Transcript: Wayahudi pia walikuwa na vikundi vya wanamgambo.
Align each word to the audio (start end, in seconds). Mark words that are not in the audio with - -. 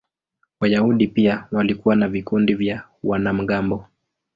Wayahudi 0.59 1.07
pia 1.07 1.47
walikuwa 1.51 1.95
na 1.95 2.07
vikundi 2.07 2.53
vya 2.53 2.87
wanamgambo. 3.03 3.85